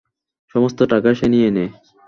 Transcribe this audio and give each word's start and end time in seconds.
সমস্ত 0.55 0.79
টাকা 0.91 1.09
সে 1.13 1.27
নিয়ে 1.33 1.49
নেয়। 1.51 1.71